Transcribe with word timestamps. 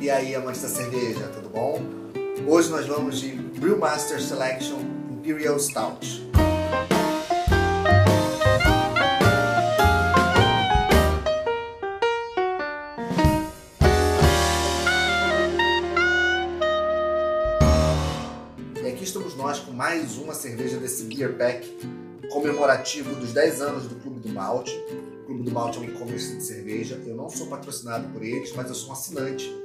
E 0.00 0.08
aí, 0.08 0.32
amantes 0.32 0.62
da 0.62 0.68
cerveja, 0.68 1.26
tudo 1.34 1.48
bom? 1.48 1.82
Hoje 2.46 2.70
nós 2.70 2.86
vamos 2.86 3.18
de 3.18 3.32
Brewmaster 3.32 4.22
Selection 4.22 4.78
Imperial 5.10 5.58
Stout. 5.58 6.24
E 18.80 18.86
aqui 18.86 19.02
estamos 19.02 19.34
nós 19.34 19.58
com 19.58 19.72
mais 19.72 20.16
uma 20.16 20.32
cerveja 20.32 20.76
desse 20.76 21.02
Beer 21.06 21.36
Pack 21.36 21.76
comemorativo 22.30 23.16
dos 23.16 23.32
10 23.32 23.62
anos 23.62 23.88
do 23.88 23.96
Clube 23.96 24.20
do 24.20 24.28
Malte. 24.28 24.72
O 25.22 25.26
Clube 25.26 25.42
do 25.42 25.50
Malte 25.50 25.78
é 25.78 25.80
um 25.80 25.84
e-commerce 25.86 26.36
de 26.36 26.44
cerveja. 26.44 27.02
Eu 27.04 27.16
não 27.16 27.28
sou 27.28 27.48
patrocinado 27.48 28.06
por 28.12 28.22
eles, 28.22 28.52
mas 28.54 28.68
eu 28.68 28.76
sou 28.76 28.90
um 28.90 28.92
assinante 28.92 29.57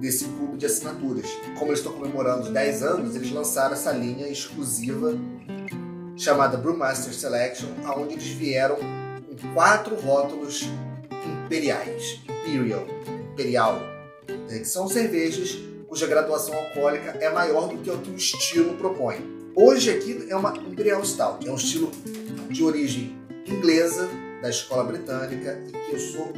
desse 0.00 0.24
clube 0.24 0.56
de 0.56 0.66
assinaturas. 0.66 1.26
Como 1.58 1.70
eles 1.70 1.80
estão 1.80 1.92
comemorando 1.92 2.44
os 2.44 2.50
10 2.50 2.82
anos, 2.82 3.14
eles 3.14 3.30
lançaram 3.30 3.74
essa 3.74 3.92
linha 3.92 4.26
exclusiva 4.28 5.12
chamada 6.16 6.56
Brewmaster 6.56 7.14
Selection, 7.14 7.68
onde 7.96 8.14
eles 8.14 8.28
vieram 8.28 8.76
com 8.76 9.54
quatro 9.54 9.94
rótulos 9.96 10.68
imperiais, 11.44 12.20
Imperial, 12.46 12.86
Imperial, 13.32 13.80
né, 14.48 14.58
que 14.58 14.64
são 14.64 14.88
cervejas 14.88 15.58
cuja 15.88 16.06
graduação 16.06 16.54
alcoólica 16.54 17.16
é 17.20 17.28
maior 17.30 17.68
do 17.68 17.78
que 17.78 17.90
o 17.90 17.98
que 17.98 18.10
o 18.10 18.16
estilo 18.16 18.76
propõe. 18.76 19.16
Hoje 19.56 19.90
aqui 19.90 20.26
é 20.28 20.36
uma 20.36 20.56
Imperial 20.56 21.04
Stout, 21.04 21.46
é 21.46 21.50
um 21.50 21.56
estilo 21.56 21.90
de 22.48 22.62
origem 22.62 23.18
inglesa, 23.44 24.08
da 24.40 24.48
escola 24.48 24.84
britânica, 24.84 25.60
e 25.66 25.72
que 25.72 25.92
eu 25.92 25.98
sou 25.98 26.32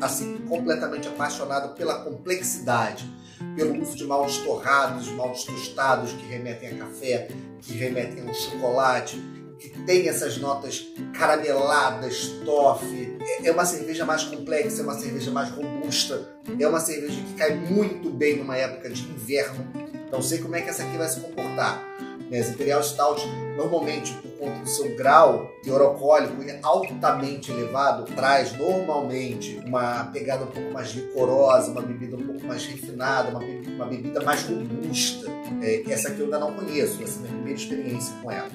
assim 0.00 0.38
completamente 0.48 1.08
apaixonado 1.08 1.74
pela 1.74 2.02
complexidade, 2.02 3.08
pelo 3.56 3.80
uso 3.80 3.96
de 3.96 4.04
maltes 4.04 4.38
torrados, 4.38 5.08
maltes 5.12 5.44
tostados 5.44 6.12
que 6.12 6.26
remetem 6.26 6.70
a 6.70 6.84
café, 6.84 7.28
que 7.60 7.72
remetem 7.74 8.22
a 8.26 8.30
um 8.30 8.34
chocolate, 8.34 9.20
que 9.58 9.68
tem 9.84 10.08
essas 10.08 10.38
notas 10.38 10.86
carameladas, 11.12 12.28
toffee. 12.44 13.18
É 13.44 13.52
uma 13.52 13.66
cerveja 13.66 14.06
mais 14.06 14.24
complexa, 14.24 14.80
é 14.80 14.84
uma 14.84 14.98
cerveja 14.98 15.30
mais 15.30 15.50
robusta, 15.50 16.28
é 16.58 16.66
uma 16.66 16.80
cerveja 16.80 17.20
que 17.20 17.34
cai 17.34 17.54
muito 17.54 18.10
bem 18.10 18.36
numa 18.36 18.56
época 18.56 18.88
de 18.88 19.02
inverno. 19.02 19.66
Não 20.10 20.22
sei 20.22 20.38
como 20.38 20.56
é 20.56 20.62
que 20.62 20.70
essa 20.70 20.82
aqui 20.82 20.96
vai 20.96 21.08
se 21.08 21.20
comportar. 21.20 21.89
As 22.32 22.48
Imperial 22.48 22.80
Stout, 22.80 23.26
normalmente, 23.56 24.12
por 24.14 24.30
conta 24.38 24.60
do 24.60 24.68
seu 24.68 24.94
grau 24.94 25.50
teor 25.64 25.80
alcoólico 25.80 26.34
altamente 26.62 27.50
elevado, 27.50 28.04
traz 28.14 28.56
normalmente 28.56 29.60
uma 29.66 30.04
pegada 30.04 30.44
um 30.44 30.46
pouco 30.46 30.72
mais 30.72 30.92
licorosa, 30.92 31.72
uma 31.72 31.82
bebida 31.82 32.16
um 32.16 32.24
pouco 32.24 32.46
mais 32.46 32.64
refinada, 32.64 33.30
uma 33.30 33.40
bebida, 33.40 33.70
uma 33.72 33.86
bebida 33.86 34.20
mais 34.22 34.44
robusta. 34.44 35.26
É, 35.60 35.82
essa 35.90 36.08
aqui 36.08 36.20
eu 36.20 36.26
ainda 36.26 36.38
não 36.38 36.54
conheço, 36.54 37.02
essa 37.02 37.18
é 37.18 37.18
a 37.18 37.20
minha 37.22 37.34
primeira 37.34 37.58
experiência 37.58 38.14
com 38.22 38.30
ela. 38.30 38.50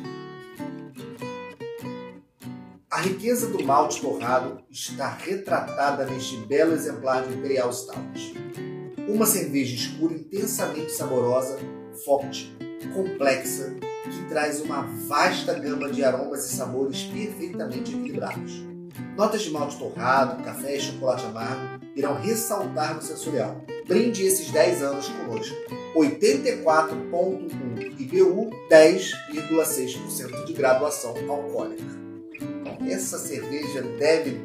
A 2.89 3.01
riqueza 3.01 3.47
do 3.47 3.61
malte 3.61 3.99
torrado 3.99 4.63
está 4.71 5.09
retratada 5.09 6.05
neste 6.05 6.37
belo 6.37 6.71
exemplar 6.71 7.27
de 7.27 7.33
Imperial 7.33 7.73
Stout. 7.73 8.33
Uma 9.09 9.25
cerveja 9.25 9.75
escura 9.75 10.13
intensamente 10.13 10.93
saborosa, 10.93 11.59
forte, 12.05 12.55
complexa, 12.87 13.75
que 14.03 14.29
traz 14.29 14.61
uma 14.61 14.83
vasta 15.07 15.53
gama 15.53 15.89
de 15.89 16.03
aromas 16.03 16.45
e 16.45 16.55
sabores 16.55 17.03
perfeitamente 17.03 17.93
equilibrados. 17.93 18.63
Notas 19.15 19.41
de 19.41 19.49
malte 19.49 19.77
torrado, 19.77 20.43
café 20.43 20.75
e 20.75 20.79
chocolate 20.79 21.25
amargo 21.25 21.79
irão 21.95 22.15
ressaltar 22.15 22.95
no 22.95 23.01
sensorial. 23.01 23.61
Brinde 23.87 24.23
esses 24.23 24.51
10 24.51 24.83
anos 24.83 25.07
conosco. 25.07 25.55
84.1 25.95 27.99
IBU, 27.99 28.49
10,6% 28.69 30.45
de 30.45 30.53
graduação 30.53 31.15
alcoólica. 31.29 31.83
Essa 32.87 33.17
cerveja 33.17 33.81
deve 33.81 34.39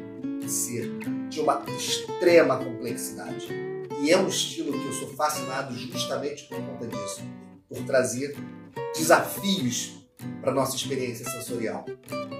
ser 0.47 0.89
de 1.29 1.39
uma 1.39 1.63
extrema 1.77 2.57
complexidade. 2.57 3.47
E 4.01 4.11
é 4.11 4.17
um 4.17 4.27
estilo 4.27 4.71
que 4.71 4.87
eu 4.87 4.93
sou 4.93 5.09
fascinado 5.09 5.75
justamente 5.75 6.45
por 6.45 6.57
conta 6.57 6.87
disso 6.87 7.21
por 7.71 7.85
trazer 7.85 8.35
desafios 8.93 10.05
para 10.41 10.51
nossa 10.51 10.75
experiência 10.75 11.25
sensorial, 11.29 11.85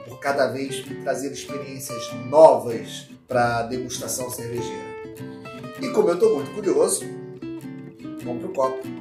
por 0.06 0.20
cada 0.20 0.48
vez 0.48 0.84
trazer 1.02 1.32
experiências 1.32 2.14
novas 2.30 3.08
para 3.30 3.60
a 3.60 3.64
degustação 3.64 4.30
cervejeira. 4.30 4.92
E 5.82 5.88
como 5.90 6.10
eu 6.10 6.16
estou 6.16 6.36
muito 6.36 6.52
curioso, 6.52 7.06
vamos 8.26 8.44
pro 8.44 8.54
copo. 8.54 9.01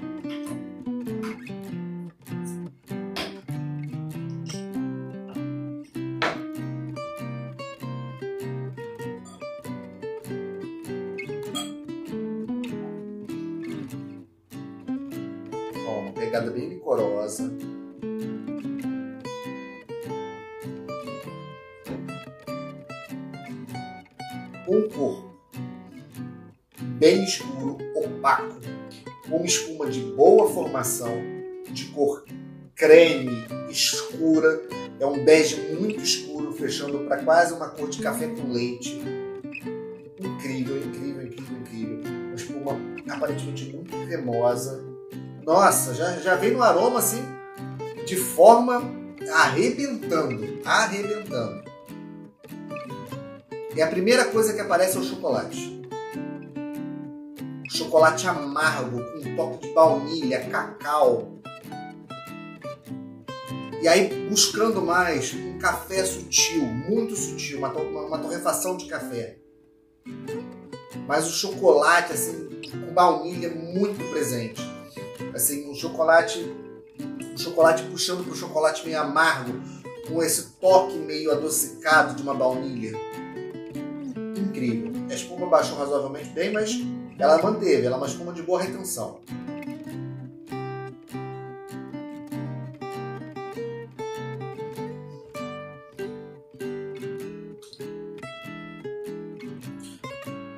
Pegada 16.31 16.53
bem 16.53 16.69
licorosa. 16.69 17.53
Um 24.69 24.89
corpo 24.89 25.35
bem 27.01 27.25
escuro, 27.25 27.79
opaco, 27.97 28.61
uma 29.27 29.45
espuma 29.45 29.91
de 29.91 29.99
boa 30.13 30.49
formação, 30.49 31.13
de 31.69 31.87
cor 31.87 32.25
creme, 32.77 33.45
escura, 33.69 34.63
é 35.01 35.07
um 35.07 35.25
bege 35.25 35.57
muito 35.75 36.01
escuro, 36.01 36.53
fechando 36.53 37.01
para 37.01 37.25
quase 37.25 37.55
uma 37.55 37.71
cor 37.71 37.89
de 37.89 38.01
café 38.01 38.29
com 38.29 38.53
leite. 38.53 39.03
Incrível, 40.21 40.79
incrível, 40.79 41.27
incrível, 41.27 41.59
incrível. 41.59 42.01
Uma 42.05 42.35
espuma 42.37 42.77
aparentemente 43.09 43.73
muito 43.75 44.07
cremosa, 44.07 44.90
nossa, 45.45 45.95
já, 45.95 46.17
já 46.19 46.37
vem 46.37 46.53
no 46.53 46.63
aroma 46.63 46.99
assim, 46.99 47.23
de 48.07 48.17
forma 48.17 48.83
arrebentando, 49.33 50.61
arrebentando. 50.65 51.65
E 53.75 53.81
a 53.81 53.87
primeira 53.87 54.27
coisa 54.27 54.53
que 54.53 54.61
aparece 54.61 54.97
é 54.97 55.01
o 55.01 55.05
chocolate. 55.05 55.81
Chocolate 57.71 58.27
amargo, 58.27 58.99
com 58.99 59.29
um 59.29 59.37
toque 59.37 59.69
de 59.69 59.73
baunilha, 59.73 60.45
cacau. 60.51 61.39
E 63.81 63.89
aí, 63.89 64.29
buscando 64.29 64.83
mais, 64.83 65.33
um 65.33 65.59
café 65.59 66.05
sutil, 66.05 66.63
muito 66.63 67.17
sutil, 67.17 67.59
uma, 67.59 67.73
uma, 67.73 68.03
uma 68.03 68.19
torrefação 68.19 68.77
de 68.77 68.87
café. 68.87 69.39
Mas 71.07 71.27
o 71.27 71.33
chocolate, 71.33 72.13
assim, 72.13 72.61
com 72.71 72.93
baunilha 72.93 73.49
muito 73.51 74.05
presente 74.11 74.70
assim, 75.35 75.71
um 75.71 75.75
chocolate, 75.75 76.39
um 76.99 77.39
chocolate 77.39 77.83
puxando 77.85 78.25
para 78.25 78.33
o 78.33 78.37
chocolate 78.37 78.85
meio 78.85 79.01
amargo, 79.01 79.61
com 80.09 80.23
esse 80.23 80.51
toque 80.61 80.97
meio 80.97 81.31
adocicado 81.31 82.15
de 82.15 82.23
uma 82.23 82.35
baunilha. 82.35 82.93
Incrível. 84.37 84.93
A 85.11 85.15
espuma 85.15 85.47
baixou 85.47 85.79
razoavelmente 85.79 86.31
bem, 86.31 86.53
mas 86.53 86.71
ela 87.19 87.41
manteve, 87.43 87.87
ela 87.87 87.97
é 87.97 87.99
uma 87.99 88.07
espuma 88.07 88.33
de 88.33 88.43
boa 88.43 88.61
retenção. 88.61 89.21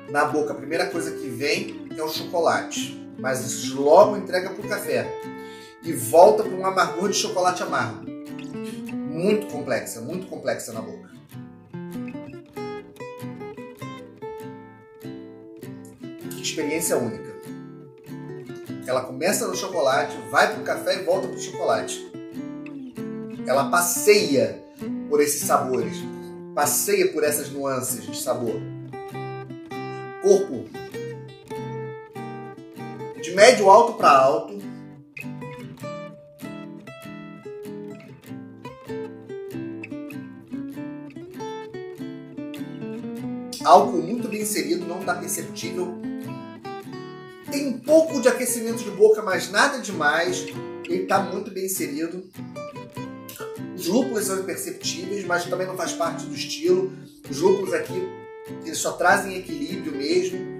Na 0.09 0.25
boca, 0.25 0.53
a 0.53 0.55
primeira 0.55 0.91
coisa 0.91 1.11
que 1.11 1.27
vem 1.27 1.87
é 1.97 2.03
o 2.03 2.07
chocolate 2.07 3.02
mas 3.23 3.39
isso 3.39 3.81
logo 3.81 4.17
entrega 4.17 4.49
para 4.49 4.65
o 4.65 4.67
café 4.67 5.07
e 5.81 5.93
volta 5.93 6.43
para 6.43 6.51
um 6.51 6.65
amargor 6.65 7.07
de 7.07 7.15
chocolate 7.15 7.63
amargo. 7.63 8.05
Muito 8.91 9.47
complexa, 9.47 10.01
muito 10.01 10.27
complexa 10.27 10.73
na 10.73 10.81
boca. 10.81 11.09
Experiência 16.37 16.97
única. 16.97 17.33
Ela 18.85 19.05
começa 19.05 19.47
no 19.47 19.55
chocolate, 19.55 20.17
vai 20.29 20.51
para 20.51 20.59
o 20.59 20.63
café 20.65 20.99
e 20.99 21.03
volta 21.05 21.29
para 21.29 21.37
o 21.37 21.39
chocolate. 21.39 22.05
Ela 23.47 23.69
passeia 23.71 24.61
por 25.09 25.21
esses 25.21 25.43
sabores, 25.43 25.95
passeia 26.53 27.09
por 27.13 27.23
essas 27.23 27.49
nuances 27.49 28.05
de 28.05 28.21
sabor. 28.21 28.59
Corpo 30.21 30.82
médio 33.33 33.69
alto 33.69 33.93
para 33.93 34.11
alto. 34.11 34.57
Álcool 43.63 44.01
muito 44.01 44.27
bem 44.27 44.41
inserido, 44.41 44.85
não 44.85 44.99
está 44.99 45.15
perceptível 45.15 46.03
tem 47.53 47.67
um 47.67 47.77
pouco 47.77 48.19
de 48.19 48.27
aquecimento 48.27 48.83
de 48.83 48.89
boca, 48.89 49.21
mas 49.21 49.51
nada 49.51 49.77
demais. 49.77 50.47
Ele 50.85 51.03
está 51.03 51.19
muito 51.19 51.51
bem 51.51 51.65
inserido. 51.65 52.27
Os 53.77 53.85
lúpulos 53.85 54.25
são 54.25 54.39
imperceptíveis, 54.39 55.23
mas 55.23 55.45
também 55.45 55.67
não 55.67 55.77
faz 55.77 55.93
parte 55.93 56.25
do 56.25 56.33
estilo. 56.33 56.91
Os 57.29 57.39
lúpulos 57.39 57.71
aqui, 57.73 58.09
eles 58.65 58.79
só 58.79 58.93
trazem 58.93 59.37
equilíbrio 59.37 59.95
mesmo. 59.95 60.52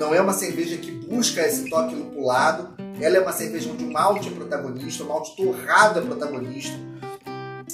Não 0.00 0.14
é 0.14 0.20
uma 0.22 0.32
cerveja 0.32 0.78
que 0.78 0.90
busca 0.90 1.42
esse 1.42 1.68
toque 1.68 1.94
lupulado. 1.94 2.70
Ela 2.98 3.18
é 3.18 3.20
uma 3.20 3.34
cerveja 3.34 3.70
onde 3.70 3.84
o 3.84 3.92
malte 3.92 4.28
é 4.28 4.30
protagonista, 4.30 5.04
o 5.04 5.08
malte 5.08 5.36
torrado 5.36 5.98
é 5.98 6.02
protagonista. 6.02 6.74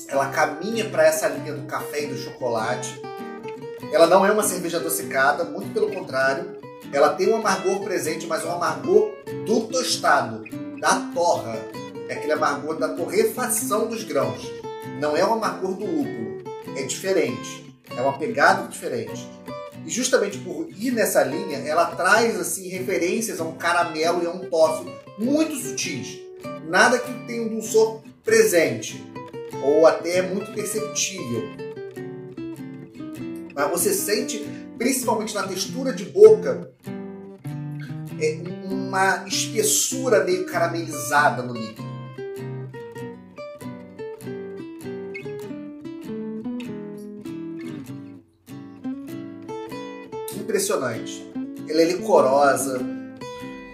Ela 0.09 0.31
caminha 0.31 0.91
para 0.91 1.07
essa 1.07 1.29
linha 1.29 1.55
do 1.55 1.69
café 1.69 2.03
e 2.03 2.07
do 2.09 2.19
chocolate. 2.19 3.01
Ela 3.93 4.09
não 4.09 4.27
é 4.27 4.33
uma 4.33 4.43
cerveja 4.43 4.79
adocicada, 4.79 5.45
muito 5.45 5.73
pelo 5.73 5.95
contrário. 5.95 6.57
Ela 6.93 7.11
tem 7.11 7.33
um 7.33 7.37
amargor 7.37 7.85
presente, 7.85 8.27
mas 8.27 8.45
um 8.45 8.51
amargor 8.51 9.13
do 9.47 9.61
tostado, 9.69 10.43
da 10.81 10.97
torra. 11.15 11.57
É 12.09 12.15
aquele 12.15 12.33
amargor 12.33 12.77
da 12.77 12.89
torrefação 12.89 13.87
dos 13.87 14.03
grãos. 14.03 14.43
Não 14.99 15.17
é 15.17 15.25
o 15.25 15.35
amargor 15.35 15.75
do 15.75 15.87
lúpulo. 15.87 16.43
É 16.77 16.83
diferente. 16.83 17.73
É 17.97 18.03
uma 18.03 18.19
pegada 18.19 18.67
diferente. 18.67 19.31
E 19.85 19.91
justamente 19.91 20.39
por 20.39 20.69
ir 20.71 20.91
nessa 20.93 21.23
linha, 21.23 21.59
ela 21.59 21.87
traz 21.87 22.39
assim 22.39 22.69
referências 22.69 23.41
a 23.41 23.45
um 23.45 23.57
caramelo 23.57 24.23
e 24.23 24.27
a 24.27 24.31
um 24.31 24.49
toffee 24.51 24.93
muito 25.19 25.55
sutis. 25.57 26.19
Nada 26.69 26.99
que 26.99 27.13
tenha 27.27 27.43
um 27.43 27.49
dulçor 27.49 28.03
presente 28.25 29.05
ou 29.63 29.87
até 29.87 30.23
muito 30.23 30.53
perceptível. 30.53 31.43
Mas 33.55 33.71
você 33.71 33.95
sente, 33.95 34.47
principalmente 34.77 35.35
na 35.35 35.45
textura 35.45 35.93
de 35.93 36.05
boca, 36.05 36.71
é 38.21 38.39
uma 38.71 39.25
espessura 39.27 40.25
meio 40.25 40.47
caramelizada 40.47 41.43
no 41.43 41.55
líquido. 41.55 41.86
Impressionante. 50.47 51.29
Ela 51.69 51.83
é 51.83 51.85
licorosa. 51.87 52.81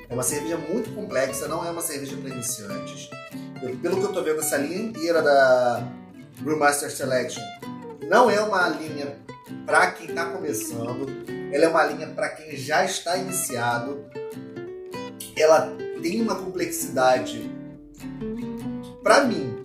É 0.08 0.14
uma 0.14 0.22
cerveja 0.22 0.56
muito 0.56 0.90
complexa, 0.94 1.46
não 1.46 1.62
é 1.66 1.70
uma 1.70 1.82
cerveja 1.82 2.16
para 2.16 2.30
iniciantes. 2.30 3.10
Eu, 3.62 3.76
pelo 3.76 3.98
que 3.98 4.02
eu 4.02 4.08
estou 4.08 4.24
vendo, 4.24 4.40
essa 4.40 4.56
linha 4.56 4.78
inteira 4.78 5.20
da 5.20 5.86
Brewmaster 6.40 6.90
Selection 6.90 7.42
não 8.08 8.30
é 8.30 8.40
uma 8.40 8.68
linha 8.70 9.18
para 9.66 9.90
quem 9.92 10.08
está 10.08 10.24
começando, 10.26 11.06
ela 11.52 11.64
é 11.64 11.68
uma 11.68 11.84
linha 11.84 12.08
para 12.08 12.30
quem 12.30 12.56
já 12.56 12.84
está 12.84 13.16
iniciado 13.18 14.04
ela 15.36 15.76
tem 16.02 16.20
uma 16.20 16.34
complexidade 16.34 17.50
para 19.02 19.24
mim, 19.24 19.64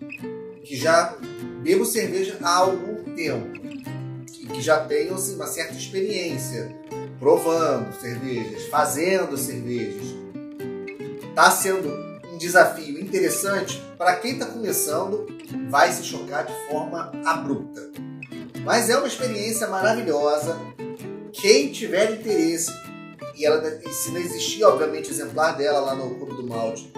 que 0.63 0.75
já 0.75 1.17
bebo 1.61 1.85
cerveja 1.85 2.37
há 2.41 2.57
algum 2.57 3.15
tempo 3.15 3.57
e 4.41 4.45
que 4.47 4.61
já 4.61 4.79
tenho 4.85 5.13
assim, 5.13 5.35
uma 5.35 5.47
certa 5.47 5.73
experiência 5.73 6.75
provando 7.19 7.93
cervejas, 7.99 8.65
fazendo 8.67 9.37
cervejas, 9.37 10.15
está 11.29 11.51
sendo 11.51 11.89
um 12.33 12.37
desafio 12.37 12.99
interessante 12.99 13.81
para 13.97 14.15
quem 14.15 14.33
está 14.33 14.45
começando, 14.45 15.27
vai 15.69 15.91
se 15.91 16.03
chocar 16.03 16.45
de 16.45 16.53
forma 16.69 17.11
abrupta. 17.25 17.89
Mas 18.63 18.89
é 18.89 18.97
uma 18.97 19.07
experiência 19.07 19.67
maravilhosa. 19.67 20.57
Quem 21.31 21.71
tiver 21.71 22.11
interesse 22.11 22.71
e 23.37 23.45
ela 23.45 23.61
se 23.91 24.11
não 24.11 24.19
existir, 24.19 24.63
obviamente, 24.63 25.11
exemplar 25.11 25.55
dela 25.55 25.79
lá 25.79 25.95
no 25.95 26.15
Clube 26.15 26.33
do 26.33 26.47
Malte, 26.47 26.91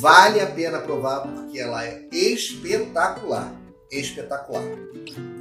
vale 0.00 0.40
a 0.40 0.46
pena 0.46 0.78
provar 0.78 1.22
porque 1.22 1.58
ela 1.58 1.84
é 1.84 2.06
espetacular. 2.12 3.52
Espetacular. 3.90 4.62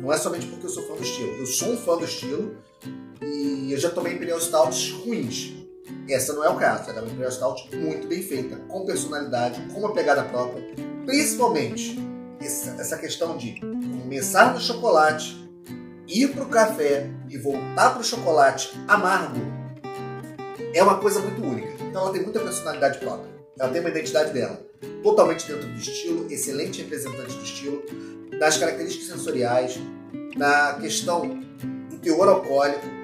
Não 0.01 0.11
é 0.11 0.17
somente 0.17 0.47
porque 0.47 0.65
eu 0.65 0.69
sou 0.71 0.87
fã 0.87 0.95
do 0.95 1.03
estilo. 1.03 1.35
Eu 1.37 1.45
sou 1.45 1.73
um 1.73 1.77
fã 1.77 1.97
do 1.97 2.05
estilo 2.05 2.57
e 3.69 3.73
eu 3.73 3.77
já 3.77 3.91
tomei 3.91 4.13
Imperial 4.13 4.41
Stouts 4.41 4.89
ruins. 4.93 5.53
Essa 6.09 6.33
não 6.33 6.43
é 6.43 6.49
o 6.49 6.55
caso. 6.55 6.89
Ela 6.89 6.99
é 6.99 7.01
uma 7.03 7.11
Imperial 7.11 7.31
Stout 7.31 7.75
muito 7.75 8.07
bem 8.07 8.23
feita, 8.23 8.55
com 8.67 8.83
personalidade, 8.83 9.61
com 9.71 9.81
uma 9.81 9.93
pegada 9.93 10.23
própria. 10.23 10.63
Principalmente 11.05 11.99
essa 12.41 12.97
questão 12.97 13.37
de 13.37 13.59
começar 14.01 14.55
no 14.55 14.59
chocolate, 14.59 15.37
ir 16.07 16.29
para 16.29 16.43
o 16.43 16.49
café 16.49 17.11
e 17.29 17.37
voltar 17.37 17.91
para 17.91 18.01
o 18.01 18.03
chocolate 18.03 18.71
amargo 18.87 19.39
é 20.73 20.81
uma 20.81 20.97
coisa 20.97 21.19
muito 21.19 21.39
única. 21.43 21.71
Então 21.83 22.01
ela 22.01 22.11
tem 22.11 22.23
muita 22.23 22.39
personalidade 22.39 22.97
própria. 22.97 23.29
Ela 23.59 23.69
tem 23.69 23.81
uma 23.81 23.89
identidade 23.91 24.33
dela. 24.33 24.59
Totalmente 25.03 25.45
dentro 25.45 25.67
do 25.67 25.77
estilo, 25.77 26.25
excelente 26.31 26.81
representante 26.81 27.35
do 27.35 27.43
estilo, 27.43 27.83
das 28.39 28.57
características 28.57 29.09
sensoriais, 29.09 29.79
na 30.35 30.73
questão 30.81 31.39
do 31.91 31.99
teor 31.99 32.29
alcoólico, 32.29 32.98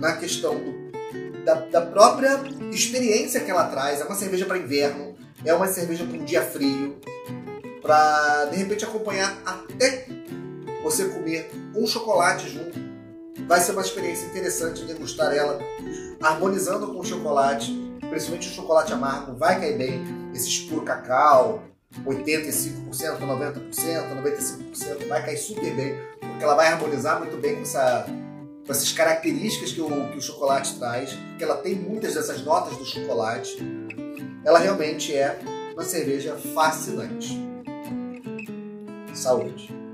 na 0.00 0.16
questão 0.16 0.54
do, 0.54 1.44
da, 1.44 1.54
da, 1.54 1.82
própria 1.82 2.40
experiência 2.70 3.40
que 3.40 3.50
ela 3.50 3.64
traz. 3.68 4.00
É 4.00 4.04
uma 4.04 4.14
cerveja 4.14 4.46
para 4.46 4.58
inverno, 4.58 5.14
é 5.44 5.54
uma 5.54 5.66
cerveja 5.68 6.04
para 6.04 6.16
um 6.16 6.24
dia 6.24 6.42
frio, 6.42 6.96
para 7.82 8.46
de 8.46 8.56
repente 8.56 8.84
acompanhar 8.84 9.40
até 9.44 10.06
você 10.82 11.06
comer 11.06 11.50
um 11.74 11.86
chocolate 11.86 12.48
junto. 12.48 12.86
Vai 13.46 13.60
ser 13.60 13.72
uma 13.72 13.82
experiência 13.82 14.26
interessante 14.26 14.80
de 14.80 14.92
degustar 14.92 15.32
ela 15.32 15.58
harmonizando 16.20 16.88
com 16.88 17.00
o 17.00 17.04
chocolate, 17.04 17.72
principalmente 18.08 18.48
o 18.48 18.52
chocolate 18.52 18.92
amargo, 18.92 19.36
vai 19.36 19.60
cair 19.60 19.76
bem. 19.76 20.04
Esse 20.34 20.62
puro 20.62 20.82
cacau, 20.82 21.62
85%, 22.04 23.18
90%, 23.20 23.70
95%, 24.22 25.08
vai 25.08 25.24
cair 25.24 25.38
super 25.38 25.74
bem, 25.74 25.94
porque 26.20 26.44
ela 26.44 26.54
vai 26.54 26.68
harmonizar 26.68 27.18
muito 27.18 27.36
bem 27.36 27.56
com, 27.56 27.62
essa, 27.62 28.06
com 28.66 28.72
essas 28.72 28.92
características 28.92 29.72
que 29.72 29.80
o, 29.80 30.10
que 30.10 30.18
o 30.18 30.20
chocolate 30.20 30.76
traz, 30.78 31.12
porque 31.12 31.44
ela 31.44 31.56
tem 31.56 31.76
muitas 31.76 32.14
dessas 32.14 32.44
notas 32.44 32.76
do 32.76 32.84
chocolate. 32.84 33.56
Ela 34.44 34.58
realmente 34.58 35.14
é 35.14 35.38
uma 35.72 35.84
cerveja 35.84 36.36
fascinante. 36.54 37.38
Saúde! 39.14 39.85